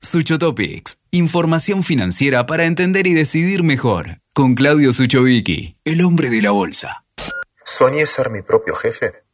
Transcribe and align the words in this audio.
Sucho 0.00 0.38
Topics, 0.38 1.00
información 1.10 1.82
financiera 1.82 2.46
para 2.46 2.64
entender 2.64 3.08
y 3.08 3.14
decidir 3.14 3.64
mejor. 3.64 4.20
Con 4.32 4.54
Claudio 4.54 4.92
Suchovicki, 4.92 5.76
el 5.84 6.02
hombre 6.02 6.30
de 6.30 6.40
la 6.40 6.52
bolsa. 6.52 7.04
Soñé 7.64 8.06
ser 8.06 8.30
mi 8.30 8.42
propio 8.42 8.76
jefe, 8.76 9.24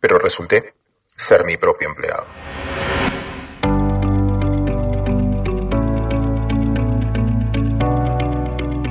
pero 0.00 0.18
resulté 0.18 0.74
ser 1.14 1.44
mi 1.44 1.58
propio 1.58 1.90
empleado. 1.90 2.24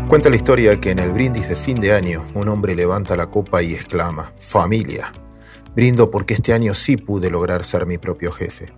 Cuenta 0.08 0.30
la 0.30 0.36
historia 0.36 0.80
que 0.80 0.92
en 0.92 1.00
el 1.00 1.10
brindis 1.14 1.50
de 1.50 1.56
fin 1.56 1.80
de 1.80 1.94
año 1.94 2.30
un 2.36 2.48
hombre 2.48 2.76
levanta 2.76 3.18
la 3.18 3.32
copa 3.32 3.64
y 3.64 3.74
exclama, 3.74 4.34
familia, 4.38 5.12
brindo 5.76 6.12
porque 6.12 6.36
este 6.36 6.54
año 6.54 6.76
sí 6.76 6.96
pude 6.96 7.32
lograr 7.32 7.64
ser 7.64 7.88
mi 7.88 7.98
propio 7.98 8.32
jefe. 8.32 8.72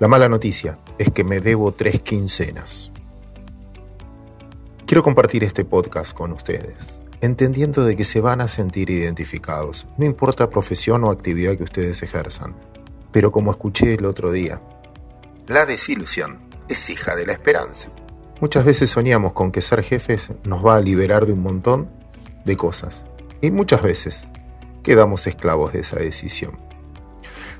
La 0.00 0.08
mala 0.08 0.28
noticia 0.28 0.80
es 0.98 1.10
que 1.10 1.22
me 1.22 1.38
debo 1.38 1.70
tres 1.70 2.00
quincenas. 2.00 2.90
Quiero 4.86 5.04
compartir 5.04 5.44
este 5.44 5.64
podcast 5.64 6.12
con 6.12 6.32
ustedes, 6.32 7.00
entendiendo 7.20 7.84
de 7.84 7.94
que 7.94 8.04
se 8.04 8.20
van 8.20 8.40
a 8.40 8.48
sentir 8.48 8.90
identificados, 8.90 9.86
no 9.96 10.04
importa 10.04 10.50
profesión 10.50 11.04
o 11.04 11.10
actividad 11.10 11.56
que 11.56 11.62
ustedes 11.62 12.02
ejerzan. 12.02 12.56
Pero 13.12 13.30
como 13.30 13.52
escuché 13.52 13.94
el 13.94 14.04
otro 14.04 14.32
día, 14.32 14.60
la 15.46 15.64
desilusión 15.64 16.40
es 16.68 16.90
hija 16.90 17.14
de 17.14 17.26
la 17.26 17.32
esperanza. 17.32 17.88
Muchas 18.40 18.64
veces 18.64 18.90
soñamos 18.90 19.32
con 19.32 19.52
que 19.52 19.62
ser 19.62 19.84
jefes 19.84 20.32
nos 20.42 20.66
va 20.66 20.74
a 20.74 20.80
liberar 20.80 21.24
de 21.24 21.34
un 21.34 21.40
montón 21.40 21.88
de 22.44 22.56
cosas. 22.56 23.06
Y 23.40 23.52
muchas 23.52 23.80
veces 23.80 24.28
quedamos 24.82 25.28
esclavos 25.28 25.72
de 25.72 25.80
esa 25.80 26.00
decisión. 26.00 26.63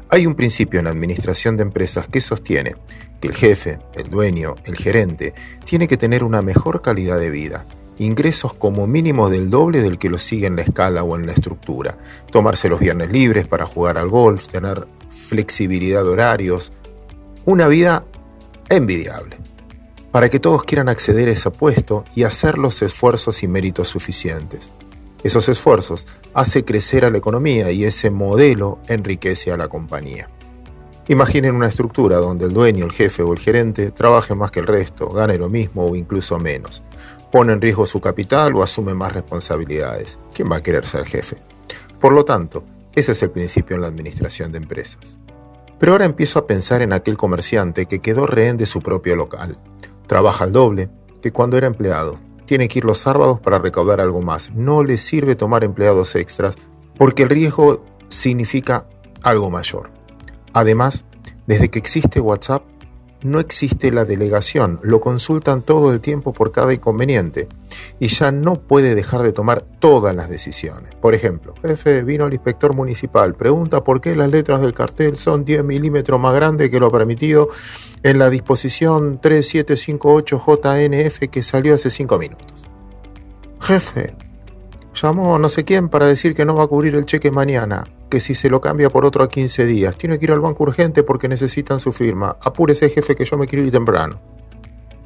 Hay 0.08 0.26
un 0.26 0.34
principio 0.34 0.78
en 0.78 0.84
la 0.84 0.90
administración 0.90 1.56
de 1.56 1.62
empresas 1.62 2.08
que 2.08 2.20
sostiene 2.20 2.74
que 3.20 3.28
el 3.28 3.34
jefe, 3.34 3.78
el 3.94 4.10
dueño, 4.10 4.54
el 4.64 4.76
gerente, 4.76 5.34
tiene 5.64 5.88
que 5.88 5.96
tener 5.96 6.24
una 6.24 6.42
mejor 6.42 6.82
calidad 6.82 7.18
de 7.18 7.30
vida, 7.30 7.64
ingresos 7.98 8.54
como 8.54 8.86
mínimo 8.86 9.30
del 9.30 9.50
doble 9.50 9.80
del 9.80 9.98
que 9.98 10.10
lo 10.10 10.18
sigue 10.18 10.46
en 10.46 10.56
la 10.56 10.62
escala 10.62 11.02
o 11.02 11.16
en 11.16 11.26
la 11.26 11.32
estructura, 11.32 11.98
tomarse 12.30 12.68
los 12.68 12.80
viernes 12.80 13.10
libres 13.10 13.46
para 13.46 13.64
jugar 13.64 13.98
al 13.98 14.08
golf, 14.08 14.48
tener 14.48 14.86
flexibilidad 15.08 16.02
de 16.02 16.10
horarios, 16.10 16.72
una 17.44 17.68
vida 17.68 18.04
envidiable 18.68 19.38
para 20.14 20.28
que 20.28 20.38
todos 20.38 20.62
quieran 20.62 20.88
acceder 20.88 21.28
a 21.28 21.32
ese 21.32 21.50
puesto 21.50 22.04
y 22.14 22.22
hacer 22.22 22.56
los 22.56 22.82
esfuerzos 22.82 23.42
y 23.42 23.48
méritos 23.48 23.88
suficientes. 23.88 24.70
Esos 25.24 25.48
esfuerzos 25.48 26.06
hace 26.34 26.64
crecer 26.64 27.04
a 27.04 27.10
la 27.10 27.18
economía 27.18 27.72
y 27.72 27.84
ese 27.84 28.10
modelo 28.10 28.78
enriquece 28.86 29.50
a 29.50 29.56
la 29.56 29.66
compañía. 29.66 30.30
Imaginen 31.08 31.56
una 31.56 31.66
estructura 31.66 32.18
donde 32.18 32.46
el 32.46 32.52
dueño, 32.52 32.84
el 32.84 32.92
jefe 32.92 33.22
o 33.22 33.32
el 33.32 33.40
gerente 33.40 33.90
trabaje 33.90 34.36
más 34.36 34.52
que 34.52 34.60
el 34.60 34.66
resto, 34.66 35.08
gane 35.08 35.36
lo 35.36 35.50
mismo 35.50 35.86
o 35.86 35.96
incluso 35.96 36.38
menos, 36.38 36.84
pone 37.32 37.52
en 37.52 37.60
riesgo 37.60 37.84
su 37.84 38.00
capital 38.00 38.54
o 38.54 38.62
asume 38.62 38.94
más 38.94 39.12
responsabilidades. 39.12 40.20
¿Quién 40.32 40.50
va 40.50 40.56
a 40.56 40.62
querer 40.62 40.86
ser 40.86 41.04
jefe? 41.04 41.38
Por 42.00 42.12
lo 42.12 42.24
tanto, 42.24 42.64
ese 42.94 43.12
es 43.12 43.22
el 43.22 43.30
principio 43.30 43.74
en 43.74 43.82
la 43.82 43.88
administración 43.88 44.52
de 44.52 44.58
empresas. 44.58 45.18
Pero 45.80 45.92
ahora 45.92 46.04
empiezo 46.04 46.38
a 46.38 46.46
pensar 46.46 46.82
en 46.82 46.92
aquel 46.92 47.16
comerciante 47.16 47.86
que 47.86 47.98
quedó 47.98 48.26
rehén 48.26 48.56
de 48.56 48.66
su 48.66 48.80
propio 48.80 49.16
local 49.16 49.58
Trabaja 50.06 50.44
al 50.44 50.52
doble 50.52 50.90
que 51.22 51.32
cuando 51.32 51.56
era 51.56 51.66
empleado. 51.66 52.18
Tiene 52.46 52.68
que 52.68 52.80
ir 52.80 52.84
los 52.84 52.98
sábados 52.98 53.40
para 53.40 53.58
recaudar 53.58 54.00
algo 54.00 54.22
más. 54.22 54.52
No 54.52 54.84
le 54.84 54.98
sirve 54.98 55.36
tomar 55.36 55.64
empleados 55.64 56.14
extras 56.14 56.56
porque 56.98 57.24
el 57.24 57.30
riesgo 57.30 57.84
significa 58.08 58.86
algo 59.22 59.50
mayor. 59.50 59.90
Además, 60.52 61.04
desde 61.46 61.68
que 61.68 61.78
existe 61.78 62.20
WhatsApp, 62.20 62.62
no 63.24 63.40
existe 63.40 63.90
la 63.90 64.04
delegación, 64.04 64.78
lo 64.82 65.00
consultan 65.00 65.62
todo 65.62 65.90
el 65.92 65.98
tiempo 66.00 66.32
por 66.34 66.52
cada 66.52 66.74
inconveniente 66.74 67.48
y 67.98 68.08
ya 68.08 68.30
no 68.30 68.56
puede 68.56 68.94
dejar 68.94 69.22
de 69.22 69.32
tomar 69.32 69.62
todas 69.62 70.14
las 70.14 70.28
decisiones. 70.28 70.94
Por 71.00 71.14
ejemplo, 71.14 71.54
jefe, 71.62 72.02
vino 72.02 72.26
el 72.26 72.34
inspector 72.34 72.74
municipal, 72.74 73.34
pregunta 73.34 73.82
por 73.82 74.02
qué 74.02 74.14
las 74.14 74.30
letras 74.30 74.60
del 74.60 74.74
cartel 74.74 75.16
son 75.16 75.44
10 75.44 75.64
milímetros 75.64 76.20
más 76.20 76.34
grandes 76.34 76.70
que 76.70 76.78
lo 76.78 76.92
permitido 76.92 77.48
en 78.02 78.18
la 78.18 78.28
disposición 78.28 79.18
3758JNF 79.20 81.30
que 81.30 81.42
salió 81.42 81.74
hace 81.74 81.88
5 81.90 82.18
minutos. 82.18 82.52
Jefe, 83.60 84.14
llamó 84.94 85.38
no 85.38 85.48
sé 85.48 85.64
quién 85.64 85.88
para 85.88 86.04
decir 86.06 86.34
que 86.34 86.44
no 86.44 86.54
va 86.54 86.64
a 86.64 86.68
cubrir 86.68 86.94
el 86.94 87.06
cheque 87.06 87.30
mañana 87.30 87.86
que 88.10 88.20
si 88.20 88.34
se 88.34 88.50
lo 88.50 88.60
cambia 88.60 88.90
por 88.90 89.04
otro 89.04 89.24
a 89.24 89.28
15 89.28 89.66
días, 89.66 89.96
tiene 89.96 90.18
que 90.18 90.26
ir 90.26 90.32
al 90.32 90.40
banco 90.40 90.64
urgente 90.64 91.02
porque 91.02 91.28
necesitan 91.28 91.80
su 91.80 91.92
firma. 91.92 92.36
Apúrese, 92.40 92.88
jefe, 92.90 93.14
que 93.14 93.24
yo 93.24 93.36
me 93.36 93.46
quiero 93.46 93.64
ir 93.64 93.72
temprano. 93.72 94.20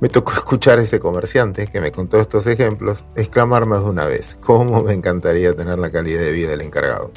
Me 0.01 0.09
tocó 0.09 0.33
escuchar 0.37 0.79
a 0.79 0.83
ese 0.83 1.01
comerciante 1.01 1.67
que 1.67 1.81
me 1.81 1.91
contó 1.91 2.21
estos 2.21 2.47
ejemplos 2.47 3.05
exclamar 3.17 3.67
más 3.67 3.83
de 3.83 3.91
una 3.91 4.07
vez, 4.07 4.37
¿cómo 4.41 4.83
me 4.83 4.93
encantaría 4.93 5.55
tener 5.55 5.79
la 5.79 5.91
calidad 5.91 6.21
de 6.21 6.33
vida 6.33 6.51
del 6.51 6.63
encargado? 6.63 7.11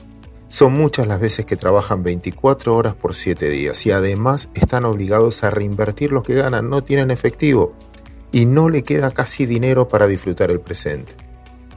Son 0.48 0.74
muchas 0.74 1.08
las 1.08 1.22
veces 1.22 1.46
que 1.46 1.56
trabajan 1.56 2.04
24 2.04 2.76
horas 2.76 2.94
por 2.94 3.16
7 3.16 3.50
días 3.50 3.86
y 3.86 3.92
además 3.92 4.50
están 4.54 4.84
obligados 4.84 5.44
a 5.44 5.50
reinvertir 5.50 6.12
lo 6.12 6.24
que 6.24 6.34
ganan, 6.34 6.70
no 6.70 6.84
tienen 6.84 7.10
efectivo 7.10 7.74
y 8.34 8.46
no 8.46 8.70
le 8.70 8.84
queda 8.84 9.12
casi 9.12 9.46
dinero 9.46 9.88
para 9.88 10.08
disfrutar 10.08 10.52
el 10.52 10.60
presente. 10.60 11.16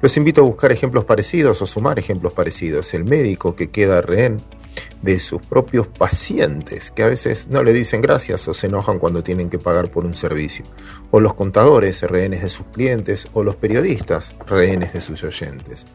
Los 0.05 0.19
invito 0.19 0.43
a 0.43 0.45
buscar 0.45 0.71
ejemplos 0.71 1.07
parecidos 1.07 1.63
o 1.63 1.67
sumar 1.67 1.99
ejemplos 1.99 2.35
parecidos. 2.35 2.93
El 2.93 3.07
médico 3.07 3.57
que 3.57 3.71
queda 3.71 4.03
rehén 4.03 4.37
de 5.01 5.19
sus 5.19 5.41
propios 5.41 5.87
pacientes, 5.87 6.91
que 6.91 7.05
a 7.05 7.09
veces 7.09 7.49
no 7.49 7.63
le 7.63 7.73
dicen 7.73 8.03
gracias 8.03 8.47
o 8.47 8.53
se 8.53 8.67
enojan 8.67 8.99
cuando 8.99 9.23
tienen 9.23 9.49
que 9.49 9.59
pagar 9.59 9.91
por 9.91 10.05
un 10.05 10.15
servicio. 10.15 10.67
O 11.11 11.21
los 11.21 11.33
contadores, 11.33 12.03
rehenes 12.03 12.43
de 12.43 12.51
sus 12.51 12.67
clientes, 12.67 13.29
o 13.33 13.43
los 13.45 13.57
periodistas, 13.57 14.35
rehenes 14.47 14.93
de 14.93 15.01
sus 15.01 15.25
oyentes. 15.25 15.87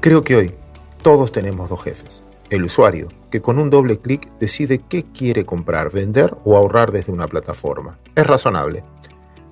Creo 0.00 0.22
que 0.22 0.36
hoy 0.36 0.54
todos 1.02 1.30
tenemos 1.30 1.68
dos 1.68 1.84
jefes. 1.84 2.22
El 2.48 2.64
usuario, 2.64 3.08
que 3.30 3.42
con 3.42 3.58
un 3.58 3.68
doble 3.68 3.98
clic 3.98 4.26
decide 4.40 4.80
qué 4.88 5.04
quiere 5.04 5.44
comprar, 5.44 5.92
vender 5.92 6.34
o 6.44 6.56
ahorrar 6.56 6.90
desde 6.90 7.12
una 7.12 7.26
plataforma. 7.26 7.98
Es 8.14 8.26
razonable 8.26 8.82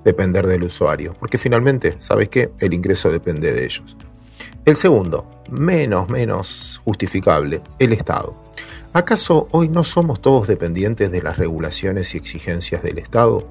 depender 0.04 0.46
del 0.46 0.64
usuario, 0.64 1.16
porque 1.18 1.38
finalmente, 1.38 1.96
¿sabes 1.98 2.28
qué? 2.28 2.52
El 2.60 2.74
ingreso 2.74 3.10
depende 3.10 3.52
de 3.52 3.64
ellos. 3.64 3.96
El 4.64 4.76
segundo, 4.76 5.42
menos, 5.50 6.08
menos 6.08 6.80
justificable, 6.84 7.62
el 7.78 7.92
Estado. 7.92 8.34
¿Acaso 8.92 9.48
hoy 9.50 9.68
no 9.68 9.84
somos 9.84 10.20
todos 10.22 10.46
dependientes 10.46 11.10
de 11.10 11.22
las 11.22 11.36
regulaciones 11.36 12.14
y 12.14 12.18
exigencias 12.18 12.82
del 12.82 12.98
Estado? 12.98 13.46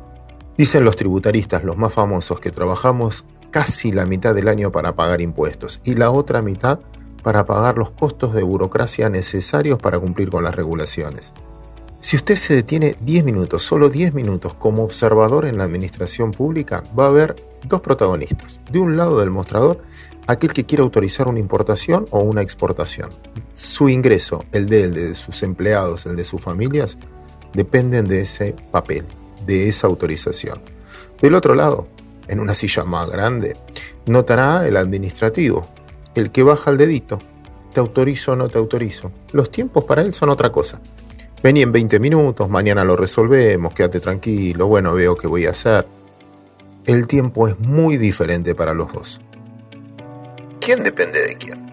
Dicen 0.57 0.83
los 0.85 0.95
tributaristas, 0.95 1.63
los 1.63 1.77
más 1.77 1.93
famosos, 1.93 2.39
que 2.39 2.51
trabajamos 2.51 3.25
casi 3.51 3.91
la 3.91 4.05
mitad 4.05 4.33
del 4.33 4.47
año 4.47 4.71
para 4.71 4.95
pagar 4.95 5.21
impuestos 5.21 5.81
y 5.83 5.95
la 5.95 6.11
otra 6.11 6.41
mitad 6.41 6.79
para 7.23 7.45
pagar 7.45 7.77
los 7.77 7.91
costos 7.91 8.33
de 8.33 8.43
burocracia 8.43 9.09
necesarios 9.09 9.77
para 9.77 9.99
cumplir 9.99 10.29
con 10.29 10.43
las 10.43 10.55
regulaciones. 10.55 11.33
Si 12.03 12.17
usted 12.17 12.35
se 12.35 12.53
detiene 12.53 12.97
10 12.99 13.23
minutos, 13.23 13.63
solo 13.63 13.87
10 13.87 14.13
minutos 14.13 14.53
como 14.53 14.83
observador 14.83 15.45
en 15.45 15.57
la 15.57 15.63
administración 15.63 16.31
pública, 16.31 16.83
va 16.99 17.05
a 17.05 17.11
ver 17.11 17.33
dos 17.63 17.79
protagonistas. 17.79 18.59
De 18.69 18.79
un 18.79 18.97
lado 18.97 19.21
del 19.21 19.29
mostrador, 19.29 19.81
aquel 20.27 20.51
que 20.51 20.65
quiere 20.65 20.83
autorizar 20.83 21.29
una 21.29 21.39
importación 21.39 22.05
o 22.11 22.19
una 22.19 22.41
exportación. 22.41 23.09
Su 23.55 23.87
ingreso, 23.87 24.43
el 24.51 24.65
de 24.67 24.83
él, 24.83 24.93
de 24.93 25.15
sus 25.15 25.43
empleados, 25.43 26.05
el 26.05 26.17
de 26.17 26.25
sus 26.25 26.41
familias, 26.41 26.97
dependen 27.53 28.05
de 28.05 28.23
ese 28.23 28.53
papel, 28.69 29.05
de 29.45 29.69
esa 29.69 29.87
autorización. 29.87 30.59
Del 31.21 31.35
otro 31.35 31.55
lado, 31.55 31.87
en 32.27 32.41
una 32.41 32.53
silla 32.53 32.83
más 32.83 33.09
grande, 33.09 33.55
notará 34.07 34.67
el 34.67 34.75
administrativo, 34.75 35.67
el 36.15 36.31
que 36.31 36.43
baja 36.43 36.69
el 36.69 36.77
dedito. 36.77 37.19
Te 37.73 37.79
autorizo 37.79 38.33
o 38.33 38.35
no 38.35 38.49
te 38.49 38.57
autorizo. 38.57 39.13
Los 39.31 39.49
tiempos 39.49 39.85
para 39.85 40.01
él 40.01 40.13
son 40.13 40.27
otra 40.27 40.51
cosa. 40.51 40.81
Vení 41.43 41.61
en 41.61 41.73
20 41.73 41.99
minutos, 41.99 42.49
mañana 42.49 42.85
lo 42.85 42.95
resolvemos, 42.95 43.73
quédate 43.73 43.99
tranquilo, 43.99 44.67
bueno, 44.67 44.93
veo 44.93 45.17
qué 45.17 45.27
voy 45.27 45.45
a 45.45 45.49
hacer. 45.49 45.85
El 46.85 47.05
tiempo 47.05 47.49
es 47.49 47.59
muy 47.59 47.97
diferente 47.97 48.55
para 48.55 48.73
los 48.73 48.93
dos. 48.93 49.19
¿Quién 50.61 50.85
depende 50.85 51.21
de 51.21 51.35
quién? 51.35 51.65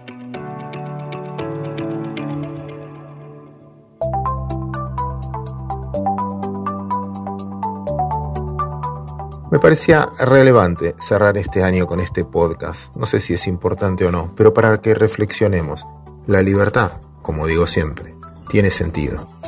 Me 9.53 9.61
parecía 9.61 10.09
relevante 10.19 10.97
cerrar 10.99 11.37
este 11.37 11.63
año 11.63 11.87
con 11.87 12.01
este 12.01 12.25
podcast. 12.25 12.97
No 12.97 13.07
sé 13.07 13.21
si 13.21 13.35
es 13.35 13.47
importante 13.47 14.05
o 14.05 14.11
no, 14.11 14.33
pero 14.37 14.53
para 14.53 14.81
que 14.81 14.95
reflexionemos. 14.95 15.87
La 16.27 16.43
libertad, 16.43 16.91
como 17.23 17.47
digo 17.47 17.69
siempre, 17.69 18.17
tiene 18.49 18.71
sentido 18.73 19.40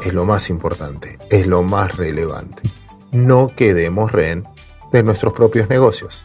es 0.00 0.12
lo 0.12 0.24
más 0.24 0.50
importante, 0.50 1.18
es 1.30 1.46
lo 1.46 1.62
más 1.62 1.96
relevante. 1.96 2.62
No 3.12 3.52
quedemos 3.54 4.12
rehén 4.12 4.44
de 4.92 5.02
nuestros 5.02 5.32
propios 5.32 5.68
negocios. 5.68 6.24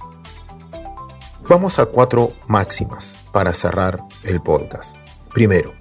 Vamos 1.48 1.80
a 1.80 1.86
cuatro 1.86 2.34
máximas 2.48 3.16
para 3.32 3.54
cerrar 3.54 4.04
el 4.24 4.42
podcast. 4.42 4.96
Primero, 5.34 5.74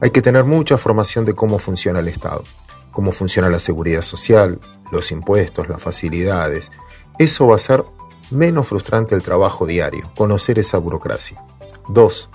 hay 0.00 0.10
que 0.10 0.22
tener 0.22 0.44
mucha 0.44 0.78
formación 0.78 1.24
de 1.24 1.34
cómo 1.34 1.58
funciona 1.58 2.00
el 2.00 2.08
Estado, 2.08 2.44
cómo 2.90 3.12
funciona 3.12 3.48
la 3.48 3.58
seguridad 3.58 4.02
social, 4.02 4.60
los 4.92 5.10
impuestos, 5.10 5.68
las 5.68 5.82
facilidades, 5.82 6.70
eso 7.18 7.46
va 7.46 7.56
a 7.56 7.58
ser 7.58 7.84
menos 8.30 8.68
frustrante 8.68 9.14
el 9.14 9.22
trabajo 9.22 9.66
diario, 9.66 10.10
conocer 10.16 10.58
esa 10.58 10.78
burocracia. 10.78 11.44
2. 11.88 12.30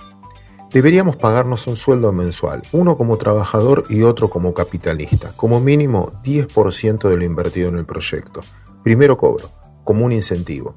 Deberíamos 0.72 1.16
pagarnos 1.16 1.66
un 1.66 1.76
sueldo 1.76 2.12
mensual, 2.12 2.62
uno 2.72 2.98
como 2.98 3.16
trabajador 3.16 3.86
y 3.88 4.02
otro 4.02 4.28
como 4.28 4.52
capitalista, 4.52 5.32
como 5.34 5.60
mínimo 5.60 6.12
10% 6.22 7.08
de 7.08 7.16
lo 7.16 7.24
invertido 7.24 7.70
en 7.70 7.78
el 7.78 7.86
proyecto. 7.86 8.42
Primero 8.84 9.16
cobro, 9.16 9.50
como 9.82 10.04
un 10.04 10.12
incentivo. 10.12 10.76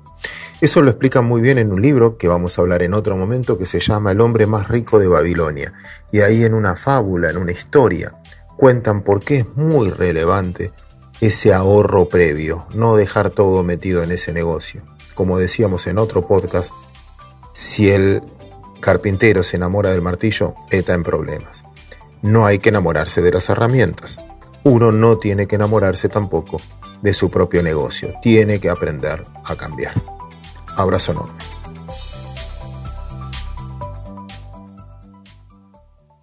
Eso 0.62 0.82
lo 0.82 0.92
explican 0.92 1.26
muy 1.26 1.42
bien 1.42 1.58
en 1.58 1.74
un 1.74 1.82
libro 1.82 2.18
que 2.18 2.30
vamos 2.30 2.58
a 2.58 2.62
hablar 2.62 2.84
en 2.84 2.94
otro 2.94 3.18
momento 3.18 3.58
que 3.58 3.66
se 3.66 3.82
llama 3.82 4.12
El 4.12 4.22
hombre 4.22 4.48
más 4.48 4.70
rico 4.70 4.98
de 4.98 5.08
Babilonia. 5.08 5.74
Y 6.12 6.22
ahí 6.22 6.46
en 6.46 6.54
una 6.54 6.78
fábula, 6.78 7.30
en 7.30 7.38
una 7.38 7.52
historia, 7.52 8.16
cuentan 8.58 9.02
por 9.02 9.22
qué 9.22 9.40
es 9.40 9.56
muy 9.58 9.90
relevante 9.90 10.72
ese 11.20 11.54
ahorro 11.54 12.08
previo, 12.08 12.66
no 12.74 12.96
dejar 12.96 13.32
todo 13.32 13.64
metido 13.64 14.04
en 14.04 14.12
ese 14.12 14.32
negocio. 14.32 14.84
Como 15.16 15.38
decíamos 15.38 15.86
en 15.88 15.98
otro 15.98 16.26
podcast, 16.26 16.72
si 17.54 17.90
el 17.90 18.24
carpintero 18.82 19.44
se 19.44 19.56
enamora 19.56 19.92
del 19.92 20.02
martillo, 20.02 20.56
está 20.70 20.94
en 20.94 21.04
problemas. 21.04 21.64
No 22.22 22.46
hay 22.46 22.60
que 22.60 22.70
enamorarse 22.70 23.22
de 23.22 23.32
las 23.32 23.50
herramientas. 23.50 24.20
Uno 24.64 24.92
no 24.92 25.18
tiene 25.18 25.48
que 25.48 25.56
enamorarse 25.56 26.10
tampoco 26.10 26.58
de 27.02 27.14
su 27.14 27.30
propio 27.30 27.64
negocio. 27.64 28.14
Tiene 28.22 28.60
que 28.60 28.70
aprender 28.70 29.26
a 29.46 29.56
cambiar. 29.56 29.94
Abrazo 30.76 31.14
enorme. 31.14 31.38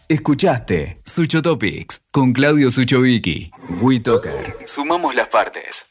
Escuchaste 0.09 1.01
Sucho 1.05 1.43
Topics 1.43 2.03
con 2.11 2.33
Claudio 2.33 2.71
Suchovicki. 2.71 3.51
WeToker. 3.81 4.57
Sumamos 4.65 5.15
las 5.15 5.29
partes. 5.29 5.89